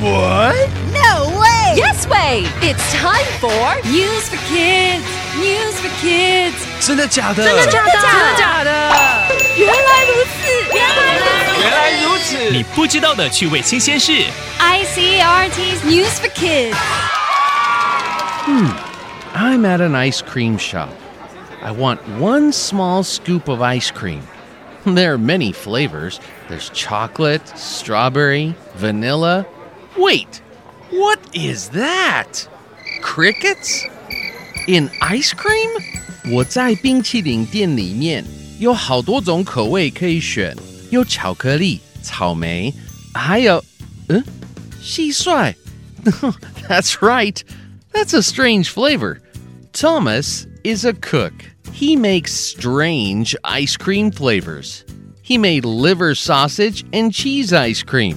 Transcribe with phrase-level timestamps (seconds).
[0.00, 0.68] What?
[0.92, 1.74] No way!
[1.76, 2.44] Yes way!
[2.62, 5.04] It's time for News for Kids.
[5.38, 6.54] News for Kids.
[6.80, 7.44] 真的假的？
[7.44, 7.92] 真的假的？
[7.92, 8.70] 真的假的？
[9.56, 11.60] 原来如此，原来如此。
[11.62, 12.50] 原来如此。
[12.50, 14.12] 你不知道的趣味新鲜事。
[14.60, 16.76] ICRT's News for Kids.
[19.34, 20.90] I'm at an ice cream shop.
[21.62, 24.22] I want one small scoop of ice cream.
[24.84, 26.20] There are many flavors.
[26.48, 29.44] There's chocolate, strawberry, vanilla.
[29.96, 30.40] Wait,
[30.90, 32.46] what is that?
[33.02, 33.84] Crickets?
[34.66, 35.70] In ice cream?
[36.32, 38.24] 我在冰淇淋店里面
[38.58, 40.56] 有好多种口味可以选，
[40.90, 42.74] 有巧克力、草莓，
[43.14, 43.64] 还有，
[44.08, 44.22] 嗯，
[44.82, 45.54] 蟋蟀。
[46.68, 47.42] That's right.
[47.92, 49.20] That's a strange flavor.
[49.72, 51.32] Thomas is a cook.
[51.72, 54.84] He makes strange ice cream flavors.
[55.22, 58.16] He made liver sausage and cheese ice cream.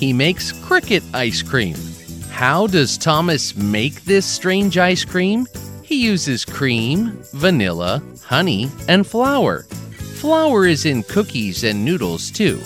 [0.00, 1.76] he makes cricket ice cream.
[2.30, 5.46] How does Thomas make this strange ice cream?
[5.82, 9.64] He uses cream, vanilla, honey, and flour.
[10.20, 12.58] Flour is in cookies and noodles too,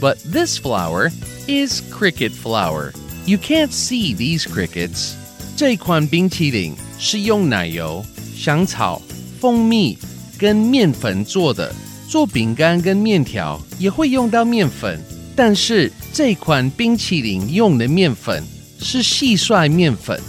[0.00, 1.10] but this flour
[1.46, 2.92] is cricket flour.
[3.26, 5.14] You can't see these crickets.
[5.56, 9.02] 这款冰淇淋是用奶油、香草、
[9.40, 9.98] 蜂蜜
[10.38, 11.74] 跟面粉做的。
[12.08, 14.98] 做饼干跟面条也会用到面粉，
[15.36, 18.44] 但是 这款冰淇淋用的面粉
[18.80, 20.20] 是蟋蟀面粉，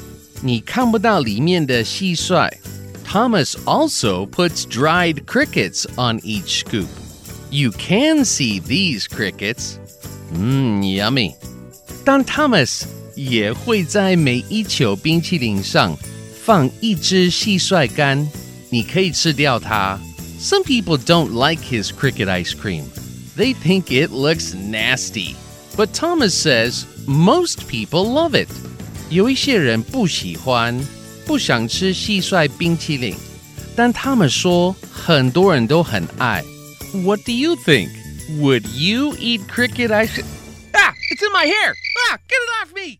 [0.42, 2.52] 你看不到里面的蟋蟀。
[3.06, 6.88] Thomas also puts dried crickets on each scoop.
[7.50, 9.78] You can see these crickets.
[10.34, 11.34] Mmm, yummy.
[12.06, 12.84] 但 Thomas
[13.16, 15.98] 也会在每一球冰淇淋上
[16.44, 18.30] 放一只蟋蟀干，
[18.70, 20.00] 你可以吃掉它。
[20.40, 22.84] Some people don't like his cricket ice cream.
[23.36, 25.36] They think it looks nasty.
[25.76, 28.50] But Thomas says most people love it.
[29.10, 30.80] 有一些人不喜欢，
[31.26, 33.16] 不想吃蟋蟀冰淇淋，
[33.76, 36.44] 但他们说很多人都很爱。
[36.94, 37.90] What do you think?
[38.40, 40.22] Would you eat cricket ice?
[40.74, 41.74] Ah, it's in my hair.
[42.10, 43.00] Ah, get it off me.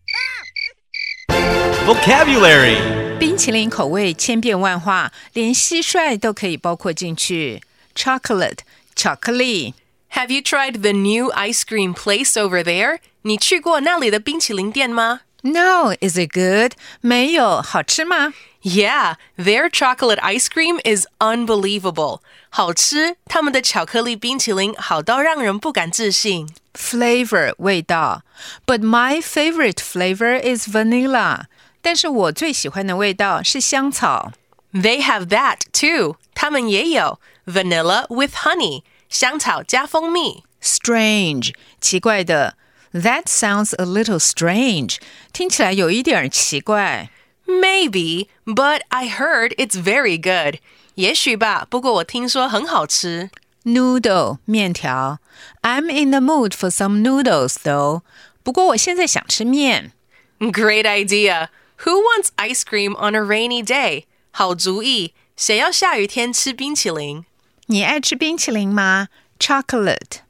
[1.86, 2.78] Vocabulary.
[3.18, 7.60] 冰淇淋口味千变万化，连蟋蟀都可以包括进去。
[7.94, 8.58] Chocolate，
[8.96, 9.74] 巧克力。
[10.14, 12.98] Have you tried the new ice cream place over there?
[13.22, 16.72] 你去过那里的冰淇淋店吗 No, is it good?
[17.00, 18.34] 没有，好吃吗？
[18.62, 22.20] ？Yeah, their chocolate ice cream is unbelievable.
[22.50, 26.46] 好吃，他们的巧克力冰淇淋好到让人不敢置信。
[26.74, 28.22] flavor 味道，
[28.66, 31.44] but my favorite flavor is vanilla。
[31.80, 34.32] 但是我最喜欢的味道是香草。
[34.74, 36.16] They have that too.
[36.34, 38.82] 他们也有 vanilla with honey.
[39.08, 40.44] 香草加蜂蜜。
[40.62, 42.56] Strange，奇怪的。
[42.92, 44.96] That sounds a little strange，
[45.32, 47.10] 听起来有一点儿奇怪。
[47.46, 50.60] Maybe, but I heard it's very good.
[50.94, 53.30] 也许吧，不过我听说很好吃。
[53.64, 55.18] Noodle 面条，
[55.62, 58.02] I'm in the mood for some noodles though。
[58.42, 59.92] 不过我现在想吃面。
[60.38, 61.48] Great idea.
[61.84, 64.04] Who wants ice cream on a rainy day?
[64.30, 65.14] 好主意。
[65.36, 67.24] 谁要下雨天吃冰淇淋？
[67.66, 69.08] 你爱吃冰淇淋吗？
[69.38, 70.20] Chocolate，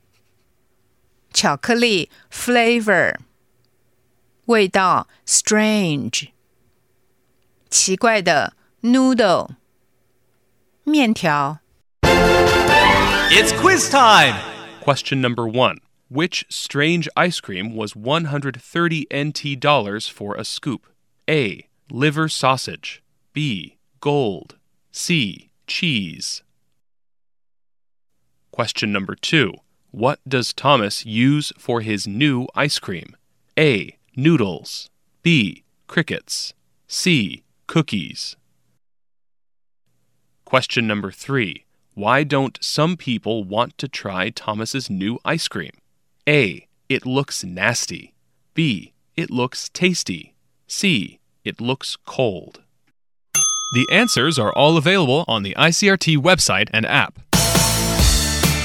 [1.32, 3.16] 巧克力，flavor，
[4.47, 6.28] 味道，strange，
[7.69, 9.50] 奇怪的，noodle，
[10.84, 11.60] 面条。
[13.32, 14.34] It's quiz time.
[14.82, 15.78] Question number one.
[16.08, 20.88] Which strange ice cream was 130 NT dollars for a scoop?
[21.28, 21.69] A.
[21.90, 23.00] Liver sausage.
[23.32, 23.76] B.
[24.00, 24.56] Gold.
[24.90, 25.50] C.
[25.69, 26.43] Cheese.
[28.56, 29.54] Question number two.
[29.92, 33.18] What does Thomas use for his new ice cream?
[33.60, 33.98] A.
[34.16, 34.90] Noodles.
[35.24, 35.66] B.
[35.88, 36.54] Crickets.
[36.88, 37.44] C.
[37.68, 38.38] Cookies.
[40.46, 41.66] Question number three.
[41.96, 45.74] Why don't some people want to try Thomas's new ice cream?
[46.25, 46.66] A.
[46.88, 48.13] It looks nasty.
[48.54, 48.94] B.
[49.18, 50.34] It looks tasty.
[50.66, 51.19] C.
[51.44, 52.62] It looks cold.
[53.74, 57.19] The answers are all available on the ICRT website and app.